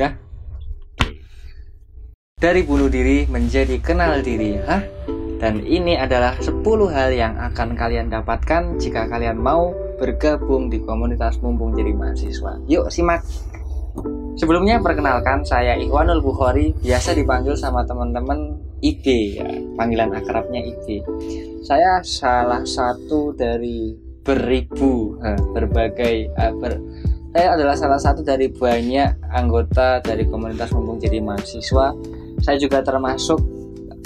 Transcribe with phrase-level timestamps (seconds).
[0.00, 0.12] Dah.
[2.40, 4.80] Dari bunuh diri menjadi kenal diri, hah?
[5.36, 11.36] Dan ini adalah 10 hal yang akan kalian dapatkan jika kalian mau bergabung di komunitas
[11.44, 12.64] mumpung jadi mahasiswa.
[12.64, 13.20] Yuk simak.
[14.40, 19.04] Sebelumnya perkenalkan saya Ikhwanul Bukhari, biasa dipanggil sama teman-teman IB
[19.36, 21.04] ya, panggilan akrabnya IB.
[21.60, 23.92] Saya salah satu dari
[24.24, 25.20] beribu
[25.52, 26.80] berbagai eh, ber,
[27.30, 31.94] saya adalah salah satu dari banyak anggota dari komunitas mumpung jadi mahasiswa.
[32.42, 33.38] Saya juga termasuk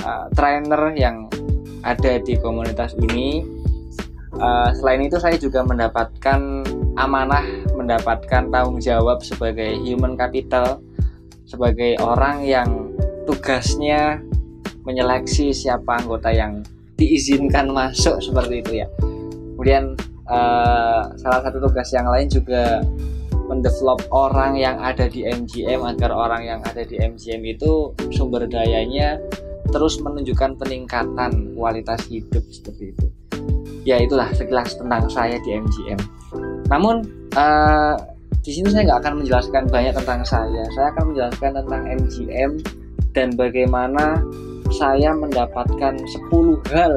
[0.04, 1.32] uh, trainer yang
[1.80, 3.40] ada di komunitas ini.
[4.34, 6.66] Uh, selain itu saya juga mendapatkan
[7.00, 10.82] amanah, mendapatkan tanggung jawab sebagai human capital,
[11.48, 12.92] sebagai orang yang
[13.24, 14.20] tugasnya
[14.84, 16.60] menyeleksi siapa anggota yang
[17.00, 18.88] diizinkan masuk seperti itu ya.
[19.56, 19.96] Kemudian
[20.28, 22.84] uh, salah satu tugas yang lain juga
[23.54, 29.22] mendevelop orang yang ada di MGM agar orang yang ada di MGM itu sumber dayanya
[29.70, 33.06] terus menunjukkan peningkatan kualitas hidup seperti itu.
[33.86, 36.00] Ya itulah sekilas tentang saya di MGM.
[36.66, 37.06] Namun
[37.38, 37.94] uh,
[38.42, 40.64] di sini saya nggak akan menjelaskan banyak tentang saya.
[40.74, 42.50] Saya akan menjelaskan tentang MGM
[43.14, 44.18] dan bagaimana
[44.74, 46.92] saya mendapatkan 10 hal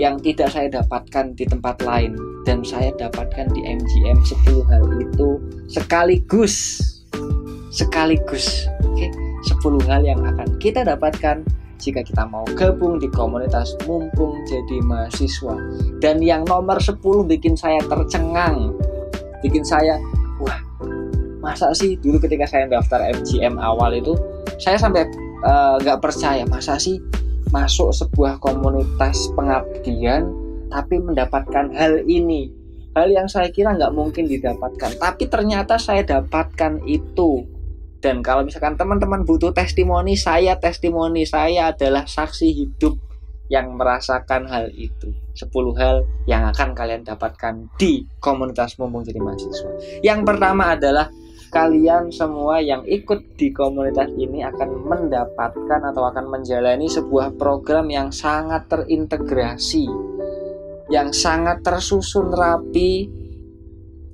[0.00, 5.38] yang tidak saya dapatkan di tempat lain dan saya dapatkan di MGM 10 hal itu
[5.70, 6.80] sekaligus.
[7.70, 8.66] Sekaligus.
[8.86, 9.10] Oke okay?
[9.48, 11.42] 10 hal yang akan kita dapatkan
[11.82, 15.58] jika kita mau gabung di komunitas mumpung jadi mahasiswa.
[15.98, 18.70] Dan yang nomor 10 bikin saya tercengang.
[19.42, 19.98] Bikin saya
[20.38, 20.58] wah
[21.42, 24.14] masa sih dulu ketika saya daftar MGM awal itu
[24.62, 25.10] saya sampai
[25.42, 27.02] eh, nggak uh, percaya masa sih
[27.50, 30.30] masuk sebuah komunitas pengabdian
[30.72, 32.48] tapi mendapatkan hal ini.
[32.96, 37.44] Hal yang saya kira nggak mungkin didapatkan tapi ternyata saya dapatkan itu.
[38.02, 42.96] Dan kalau misalkan teman-teman butuh testimoni saya testimoni saya adalah saksi hidup
[43.52, 45.12] yang merasakan hal itu.
[45.32, 45.48] 10
[45.80, 50.00] hal yang akan kalian dapatkan di komunitas mumpung jadi mahasiswa.
[50.04, 51.08] Yang pertama adalah
[51.52, 58.08] kalian semua yang ikut di komunitas ini akan mendapatkan atau akan menjalani sebuah program yang
[58.08, 59.84] sangat terintegrasi,
[60.92, 63.08] yang sangat tersusun rapi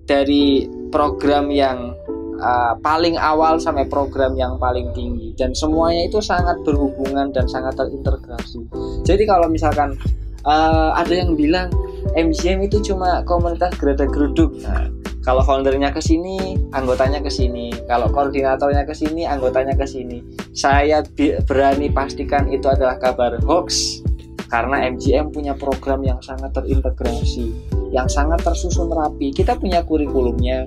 [0.06, 1.92] dari program yang
[2.38, 7.76] uh, paling awal sampai program yang paling tinggi dan semuanya itu sangat berhubungan dan sangat
[7.76, 8.62] terintegrasi.
[9.02, 9.98] Jadi kalau misalkan
[10.46, 11.68] uh, ada yang bilang
[12.16, 14.88] MGM itu cuma komunitas gerada geruduk, nah,
[15.28, 17.68] kalau foundernya ke sini, anggotanya ke sini.
[17.84, 20.24] Kalau koordinatornya ke sini, anggotanya ke sini.
[20.56, 21.04] Saya
[21.44, 24.00] berani pastikan itu adalah kabar hoax
[24.48, 27.52] karena MGM punya program yang sangat terintegrasi,
[27.92, 29.30] yang sangat tersusun rapi.
[29.30, 30.64] Kita punya kurikulumnya.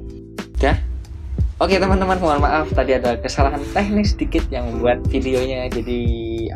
[0.62, 0.78] Dah.
[1.62, 6.02] Oke teman-teman, mohon maaf tadi ada kesalahan teknis sedikit yang membuat videonya jadi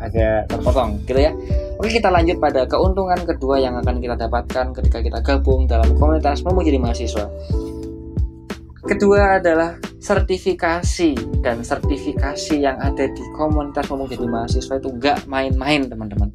[0.02, 1.30] agak terpotong gitu ya.
[1.78, 6.42] Oke kita lanjut pada keuntungan kedua yang akan kita dapatkan ketika kita gabung dalam komunitas
[6.42, 7.26] mau jadi mahasiswa.
[8.82, 15.86] Kedua adalah sertifikasi dan sertifikasi yang ada di komunitas ngomong jadi mahasiswa itu nggak main-main
[15.86, 16.30] teman-teman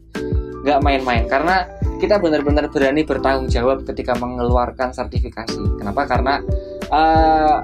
[0.62, 1.26] nggak main-main.
[1.26, 1.66] Karena
[2.02, 5.78] kita benar-benar berani bertanggung jawab ketika mengeluarkan sertifikasi.
[5.78, 6.10] Kenapa?
[6.10, 6.42] Karena
[6.90, 7.58] uh,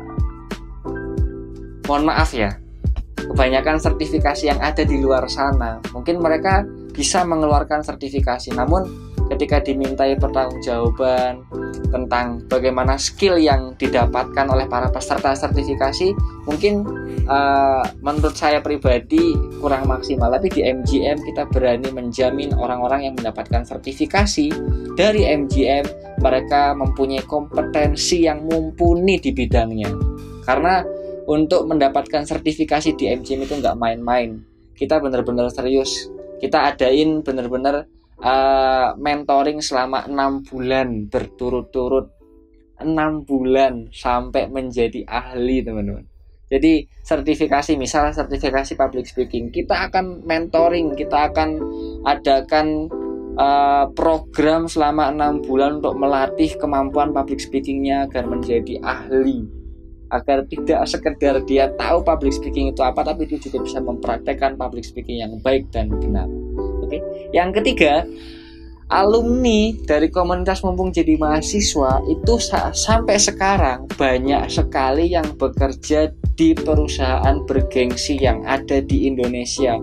[1.90, 2.54] mohon maaf ya
[3.18, 6.64] kebanyakan sertifikasi yang ada di luar sana mungkin mereka
[6.94, 8.54] bisa mengeluarkan sertifikasi.
[8.54, 8.86] Namun
[9.28, 11.44] ketika dimintai pertanggungjawaban
[11.92, 16.12] tentang bagaimana skill yang didapatkan oleh para peserta sertifikasi
[16.44, 16.84] mungkin
[17.28, 20.32] uh, menurut saya pribadi kurang maksimal.
[20.32, 24.52] Tapi di MGM kita berani menjamin orang-orang yang mendapatkan sertifikasi
[24.96, 29.92] dari MGM mereka mempunyai kompetensi yang mumpuni di bidangnya.
[30.44, 30.82] Karena
[31.28, 34.40] untuk mendapatkan sertifikasi di MGM itu nggak main-main.
[34.74, 36.08] Kita benar-benar serius.
[36.38, 42.14] Kita adain benar-benar uh, mentoring selama enam bulan berturut-turut
[42.78, 46.06] enam bulan sampai menjadi ahli teman-teman
[46.48, 51.60] jadi sertifikasi misalnya sertifikasi public speaking kita akan mentoring kita akan
[52.06, 52.88] adakan
[53.38, 59.58] uh, program selama enam bulan untuk melatih kemampuan public speakingnya agar menjadi ahli
[60.08, 64.88] agar tidak sekedar dia tahu public speaking itu apa tapi dia juga bisa mempraktekkan public
[64.88, 66.28] speaking yang baik dan benar.
[67.36, 68.08] Yang ketiga,
[68.88, 72.34] alumni dari komunitas mumpung jadi mahasiswa itu
[72.72, 79.76] sampai sekarang banyak sekali yang bekerja di perusahaan bergengsi yang ada di Indonesia.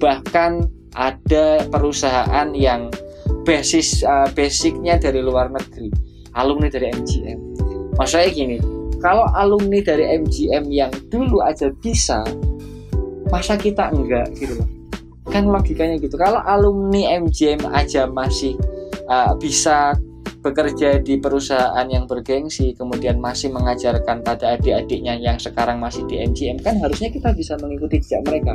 [0.00, 0.52] Bahkan
[0.96, 2.88] ada perusahaan yang
[3.44, 5.92] basis uh, basicnya dari luar negeri,
[6.32, 7.38] alumni dari MGM.
[8.00, 8.56] Maksudnya gini,
[9.04, 12.24] kalau alumni dari MGM yang dulu aja bisa,
[13.28, 14.75] masa kita enggak gitu loh
[15.26, 16.14] kan logikanya gitu.
[16.14, 18.54] Kalau alumni MJM aja masih
[19.10, 19.94] uh, bisa
[20.40, 26.62] bekerja di perusahaan yang bergengsi kemudian masih mengajarkan pada adik-adiknya yang sekarang masih di MGM
[26.62, 28.54] kan harusnya kita bisa mengikuti jejak mereka.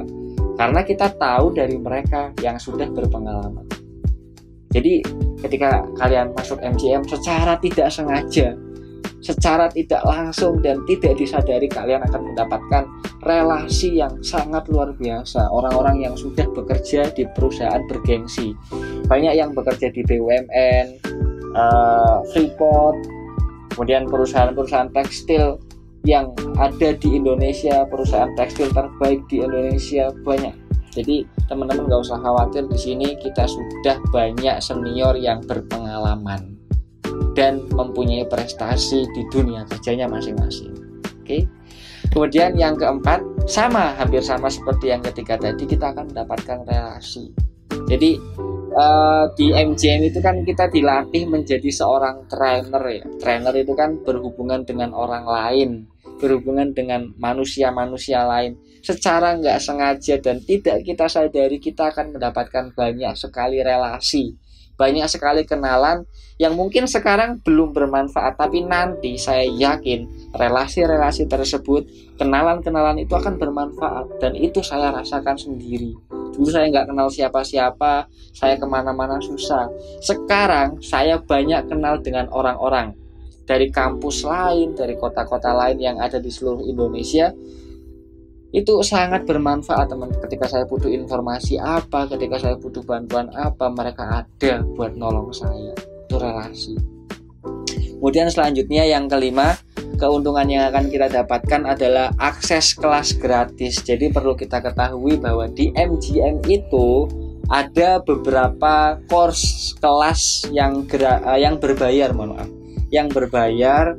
[0.56, 3.68] Karena kita tahu dari mereka yang sudah berpengalaman.
[4.72, 5.04] Jadi
[5.44, 8.56] ketika kalian masuk MGM secara tidak sengaja
[9.22, 12.84] secara tidak langsung dan tidak disadari kalian akan mendapatkan
[13.22, 15.48] relasi yang sangat luar biasa.
[15.54, 18.58] Orang-orang yang sudah bekerja di perusahaan bergengsi.
[19.06, 20.86] Banyak yang bekerja di BUMN
[21.54, 23.22] uh, Freeport
[23.72, 25.62] kemudian perusahaan-perusahaan tekstil
[26.04, 30.54] yang ada di Indonesia perusahaan tekstil terbaik di Indonesia banyak.
[30.92, 36.51] Jadi teman-teman gak usah khawatir di sini kita sudah banyak senior yang berpengalaman
[37.34, 40.74] dan mempunyai prestasi di dunia kerjanya masing-masing.
[41.22, 41.48] Oke.
[42.12, 47.32] Kemudian yang keempat sama hampir sama seperti yang ketiga tadi kita akan mendapatkan relasi.
[47.88, 48.20] Jadi
[48.76, 53.06] uh, di MJM itu kan kita dilatih menjadi seorang trainer ya.
[53.16, 55.70] Trainer itu kan berhubungan dengan orang lain,
[56.20, 58.60] berhubungan dengan manusia-manusia lain.
[58.84, 64.41] Secara nggak sengaja dan tidak kita sadari kita akan mendapatkan banyak sekali relasi
[64.82, 66.10] banyak sekali kenalan
[66.42, 71.86] yang mungkin sekarang belum bermanfaat tapi nanti saya yakin relasi-relasi tersebut
[72.22, 74.22] kenalan-kenalan itu akan bermanfaat.
[74.22, 75.98] Dan itu saya rasakan sendiri.
[76.38, 79.66] Dulu saya nggak kenal siapa-siapa saya ke mana-mana susah.
[79.98, 82.94] Sekarang saya banyak kenal dengan orang-orang.
[83.42, 87.34] Dari kampus lain dari kota-kota lain yang ada di seluruh Indonesia
[88.52, 90.12] itu sangat bermanfaat teman.
[90.28, 95.72] Ketika saya butuh informasi apa ketika saya butuh bantuan apa mereka ada buat nolong saya.
[96.08, 96.76] Itu relasi.
[98.02, 99.56] Kemudian selanjutnya yang kelima
[100.02, 103.86] keuntungan yang akan kita dapatkan adalah akses kelas gratis.
[103.86, 107.06] Jadi perlu kita ketahui bahwa di MGM itu
[107.52, 112.50] ada beberapa course kelas yang gera, eh, yang berbayar mohon maaf.
[112.90, 113.96] Yang berbayar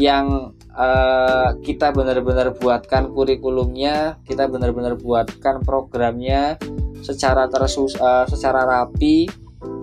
[0.00, 6.56] yang uh, kita benar-benar buatkan kurikulumnya, kita benar-benar buatkan programnya
[7.04, 9.28] secara tersus uh, secara rapi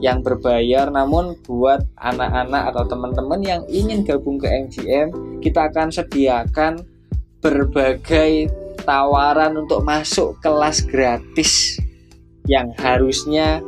[0.03, 0.89] yang berbayar.
[0.91, 6.83] Namun buat anak-anak atau teman-teman yang ingin gabung ke MGM kita akan sediakan
[7.39, 8.51] berbagai
[8.83, 11.79] tawaran untuk masuk kelas gratis
[12.49, 13.63] yang harusnya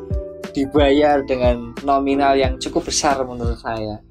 [0.51, 4.03] dibayar dengan nominal yang cukup besar menurut saya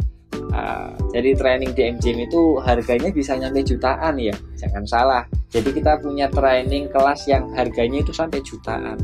[0.48, 5.22] Nah, jadi training di MGM itu harganya bisa nyampe jutaan ya, jangan salah.
[5.52, 8.96] Jadi kita punya training kelas yang harganya itu sampai jutaan.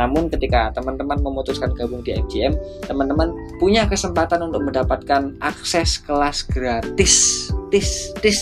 [0.00, 2.56] Namun ketika teman-teman memutuskan gabung di MGM,
[2.88, 7.48] teman-teman punya kesempatan untuk mendapatkan akses kelas gratis.
[7.68, 8.40] Tis, tis.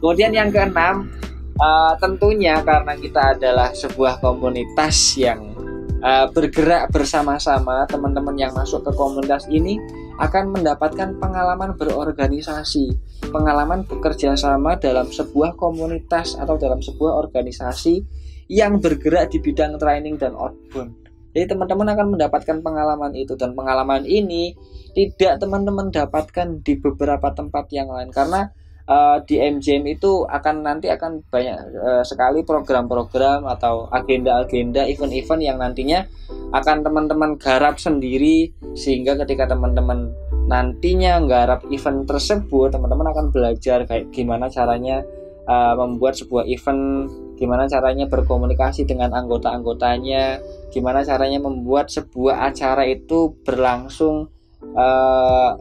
[0.00, 1.12] Kemudian yang keenam,
[1.60, 5.52] uh, tentunya karena kita adalah sebuah komunitas yang
[6.00, 9.76] uh, bergerak bersama-sama, teman-teman yang masuk ke komunitas ini
[10.20, 12.92] akan mendapatkan pengalaman berorganisasi,
[13.32, 18.04] pengalaman bekerja sama dalam sebuah komunitas atau dalam sebuah organisasi
[18.52, 20.92] yang bergerak di bidang training dan outbound.
[21.32, 24.52] Jadi teman-teman akan mendapatkan pengalaman itu dan pengalaman ini
[24.92, 28.50] tidak teman-teman dapatkan di beberapa tempat yang lain karena
[28.90, 35.56] uh, di MJM itu akan nanti akan banyak uh, sekali program-program atau agenda-agenda event-event yang
[35.62, 36.04] nantinya
[36.50, 40.10] akan teman-teman garap sendiri sehingga ketika teman-teman
[40.50, 45.06] nantinya nggarap event tersebut teman-teman akan belajar kayak gimana caranya
[45.46, 47.06] uh, membuat sebuah event
[47.38, 50.42] gimana caranya berkomunikasi dengan anggota-anggotanya
[50.74, 54.28] gimana caranya membuat sebuah acara itu berlangsung
[54.76, 55.56] uh,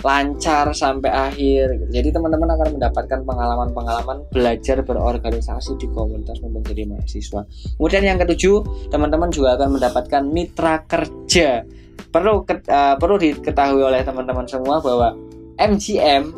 [0.00, 1.86] lancar sampai akhir gitu.
[1.92, 7.44] jadi teman-teman akan mendapatkan pengalaman-pengalaman belajar berorganisasi di komunitas menjadi mahasiswa
[7.76, 11.64] kemudian yang ketujuh teman-teman juga akan mendapatkan mitra kerja
[12.10, 15.14] perlu uh, perlu diketahui oleh teman-teman semua bahwa
[15.60, 16.32] MGM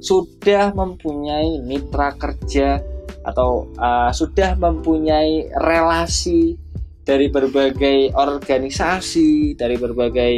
[0.00, 2.80] sudah mempunyai mitra kerja
[3.20, 6.56] atau uh, sudah mempunyai relasi
[7.04, 10.32] dari berbagai organisasi dari berbagai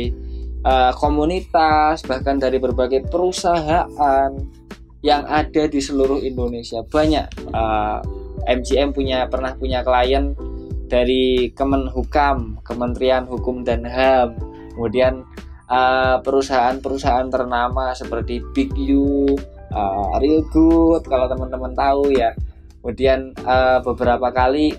[0.66, 4.32] uh, komunitas bahkan dari berbagai perusahaan
[5.02, 6.82] yang ada di seluruh Indonesia.
[6.86, 7.98] Banyak uh,
[8.46, 10.34] eh, MGM punya pernah punya klien
[10.86, 14.38] dari Kemenhukam Kementerian Hukum dan HAM
[14.76, 15.26] kemudian
[15.66, 19.34] eh, perusahaan-perusahaan ternama seperti Big U
[19.72, 22.36] uh, Real Good kalau teman-teman tahu ya.
[22.82, 24.74] Kemudian uh, beberapa kali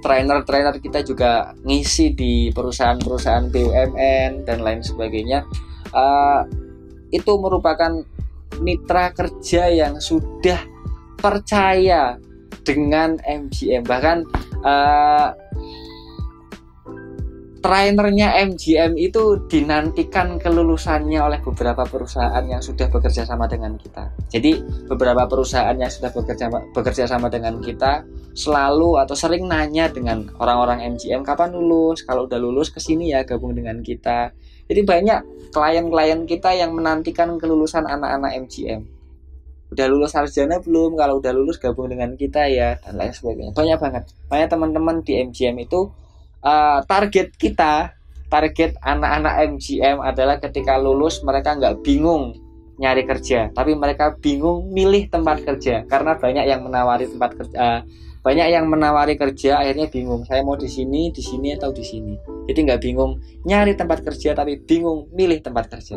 [0.00, 5.44] trainer-trainer kita juga ngisi di perusahaan-perusahaan BUMN dan lain sebagainya.
[5.92, 6.44] Uh,
[7.10, 8.00] itu merupakan
[8.62, 10.58] mitra kerja yang sudah
[11.20, 12.16] percaya
[12.64, 14.24] dengan MGM bahkan
[14.62, 15.32] uh,
[17.60, 24.08] trainernya MGM itu dinantikan kelulusannya oleh beberapa perusahaan yang sudah bekerja sama dengan kita.
[24.32, 30.32] Jadi beberapa perusahaan yang sudah bekerja bekerja sama dengan kita selalu atau sering nanya dengan
[30.40, 32.00] orang-orang MGM kapan lulus.
[32.00, 34.32] Kalau udah lulus ke sini ya gabung dengan kita.
[34.64, 39.00] Jadi banyak klien-klien kita yang menantikan kelulusan anak-anak MGM.
[39.70, 40.96] Udah lulus sarjana belum?
[40.96, 43.52] Kalau udah lulus gabung dengan kita ya dan lain sebagainya.
[43.52, 44.02] Banyak banget.
[44.32, 45.92] Banyak teman-teman di MGM itu
[46.44, 47.94] uh, target kita
[48.30, 52.38] target anak-anak MGM adalah ketika lulus mereka nggak bingung
[52.80, 57.80] nyari kerja tapi mereka bingung milih tempat kerja karena banyak yang menawari tempat kerja uh,
[58.20, 60.28] banyak yang menawari kerja akhirnya bingung.
[60.28, 62.14] Saya mau di sini di sini atau di sini?
[62.44, 63.16] Jadi nggak bingung
[63.48, 65.96] nyari tempat kerja tapi bingung milih tempat kerja.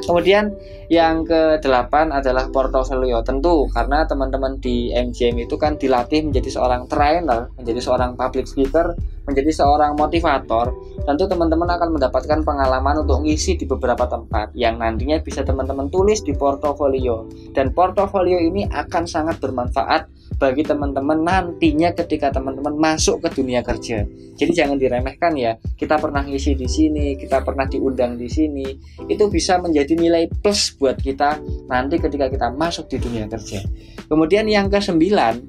[0.00, 0.56] Kemudian
[0.88, 6.88] yang ke delapan adalah portofolio tentu karena teman-teman di MGM itu kan dilatih menjadi seorang
[6.88, 8.96] trainer menjadi seorang public speaker
[9.28, 10.72] menjadi seorang motivator.
[11.04, 14.50] Tentu teman-teman akan mendapatkan pengalaman untuk ngisi di beberapa tempat.
[14.58, 17.30] Yang nantinya bisa teman-teman tulis di portofolio.
[17.54, 24.06] Dan portofolio ini akan sangat bermanfaat bagi teman-teman nantinya ketika teman-teman masuk ke dunia kerja.
[24.38, 25.56] Jadi jangan diremehkan ya.
[25.76, 28.64] Kita pernah ngisi di sini, kita pernah diundang di sini.
[29.04, 33.60] Itu bisa menjadi nilai plus buat kita nanti ketika kita masuk di dunia kerja.
[34.08, 35.44] Kemudian yang kesembilan,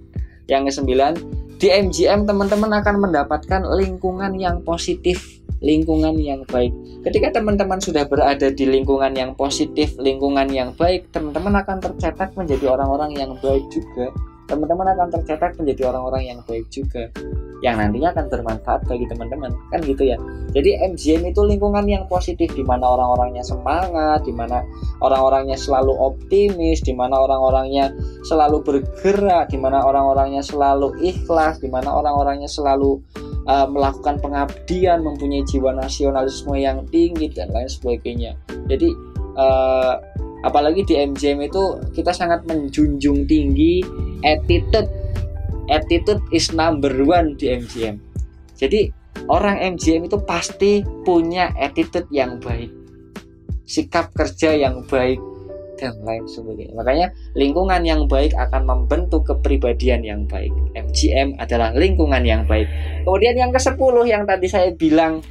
[0.52, 1.16] yang kesembilan
[1.62, 6.74] di MGM teman-teman akan mendapatkan lingkungan yang positif lingkungan yang baik.
[7.06, 12.74] Ketika teman-teman sudah berada di lingkungan yang positif, lingkungan yang baik, teman-teman akan tercetak menjadi
[12.74, 14.10] orang-orang yang baik juga
[14.52, 17.08] teman-teman akan tercetak menjadi orang-orang yang baik juga
[17.62, 20.18] yang nantinya akan bermanfaat bagi teman-teman kan gitu ya.
[20.52, 24.66] Jadi MGM itu lingkungan yang positif di mana orang-orangnya semangat di mana
[25.00, 27.94] orang-orangnya selalu optimis di mana orang-orangnya
[28.26, 32.98] selalu bergerak di mana orang-orangnya selalu ikhlas di mana orang-orangnya selalu
[33.46, 38.34] uh, melakukan pengabdian mempunyai jiwa nasionalisme yang tinggi dan lain sebagainya.
[38.66, 38.90] Jadi
[39.38, 40.02] uh,
[40.42, 43.86] apalagi di MGM itu kita sangat menjunjung tinggi
[44.24, 44.90] attitude.
[45.72, 48.12] Attitude is number one di MGM
[48.62, 48.94] jadi
[49.26, 52.70] orang MGM itu pasti punya attitude yang baik
[53.66, 55.18] sikap kerja yang baik
[55.80, 56.78] dan lain sebagainya.
[56.78, 60.54] Makanya lingkungan yang baik akan membentuk kepribadian yang baik.
[60.78, 62.70] MGM adalah lingkungan yang baik.
[63.02, 65.26] Kemudian yang ke 10 yang tadi saya bilang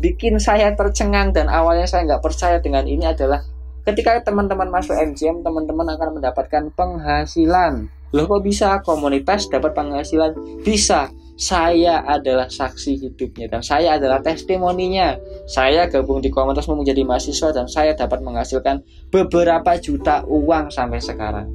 [0.00, 3.44] bikin saya tercengang dan awalnya saya nggak percaya dengan ini adalah
[3.82, 7.90] Ketika teman-teman masuk MGM, teman-teman akan mendapatkan penghasilan.
[8.12, 10.36] Loh kok bisa komunitas dapat penghasilan?
[10.60, 11.08] Bisa.
[11.32, 15.16] Saya adalah saksi hidupnya dan saya adalah testimoninya.
[15.48, 21.48] Saya gabung di komunitas menjadi mahasiswa dan saya dapat menghasilkan beberapa juta uang sampai sekarang.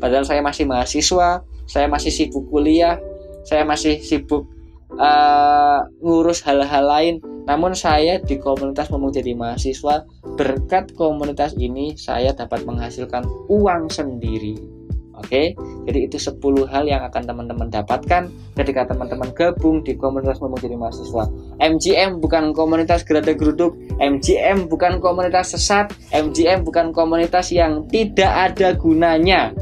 [0.00, 2.96] Padahal saya masih mahasiswa, saya masih sibuk kuliah,
[3.44, 4.48] saya masih sibuk
[4.96, 7.14] uh, ngurus hal-hal lain.
[7.46, 10.02] Namun saya di komunitas menjadi mahasiswa
[10.34, 14.75] berkat komunitas ini saya dapat menghasilkan uang sendiri
[15.16, 15.56] Oke,
[15.88, 21.24] jadi itu 10 hal yang akan teman-teman dapatkan ketika teman-teman gabung di komunitas menjadi mahasiswa.
[21.56, 28.76] MGM bukan komunitas gerada geruduk, MGM bukan komunitas sesat, MGM bukan komunitas yang tidak ada
[28.76, 29.56] gunanya.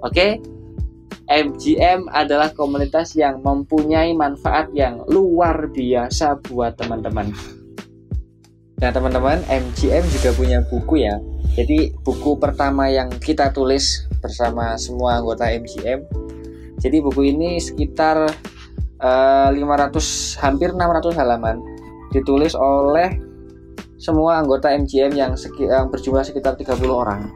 [0.00, 0.40] Oke,
[1.28, 7.32] MGM adalah komunitas yang mempunyai manfaat yang luar biasa buat teman-teman.
[8.84, 11.16] Nah teman-teman MGM juga punya buku ya
[11.54, 16.00] Jadi buku pertama yang kita tulis bersama semua anggota MGM
[16.80, 18.24] Jadi buku ini sekitar
[19.04, 21.60] uh, eh, 500 hampir 600 halaman.
[22.12, 23.20] Ditulis oleh
[24.00, 25.32] semua anggota MGM yang,
[25.64, 27.32] yang berjumlah sekitar 30 orang.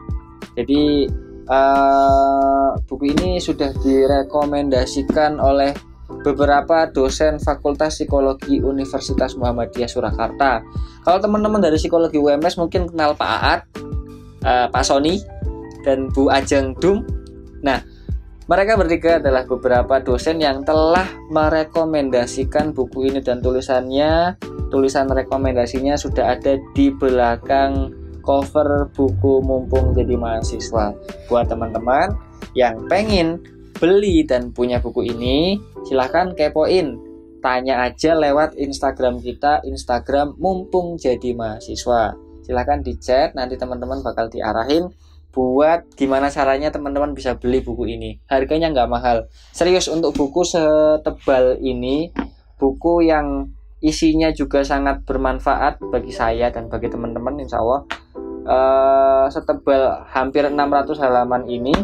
[0.52, 1.08] Jadi
[1.48, 5.72] uh, buku ini sudah direkomendasikan oleh
[6.24, 10.64] beberapa dosen Fakultas Psikologi Universitas Muhammadiyah Surakarta.
[11.04, 13.60] Kalau teman-teman dari Psikologi UMS mungkin kenal Pak Aat,
[14.44, 15.20] uh, Pak Sony,
[15.88, 17.00] dan Bu Ajeng Dum.
[17.64, 17.80] Nah,
[18.44, 24.36] mereka bertiga adalah beberapa dosen yang telah merekomendasikan buku ini dan tulisannya,
[24.68, 30.92] tulisan rekomendasinya sudah ada di belakang cover buku mumpung jadi mahasiswa.
[31.32, 32.12] Buat teman-teman
[32.52, 33.40] yang pengen
[33.80, 35.56] beli dan punya buku ini,
[35.88, 37.00] silahkan kepoin.
[37.44, 42.16] Tanya aja lewat Instagram kita, Instagram mumpung jadi mahasiswa.
[42.48, 44.88] Silahkan di chat, nanti teman-teman bakal diarahin
[45.38, 48.18] buat gimana caranya teman-teman bisa beli buku ini.
[48.26, 49.30] Harganya nggak mahal.
[49.54, 52.10] Serius untuk buku setebal ini,
[52.58, 57.86] buku yang isinya juga sangat bermanfaat bagi saya dan bagi teman-teman insya Allah
[58.42, 61.74] uh, setebal hampir 600 halaman ini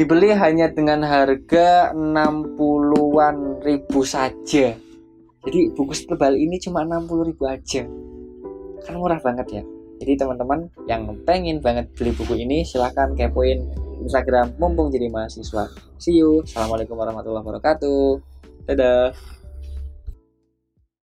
[0.00, 4.72] dibeli hanya dengan harga 60-an ribu saja
[5.44, 7.84] jadi buku tebal ini cuma 60 ribu aja
[8.80, 9.62] kan murah banget ya
[10.00, 13.68] jadi teman-teman yang pengen banget beli buku ini silahkan kepoin
[14.00, 15.68] Instagram mumpung jadi mahasiswa.
[16.00, 16.40] See you.
[16.40, 18.16] Assalamualaikum warahmatullahi wabarakatuh.
[18.64, 19.12] Dadah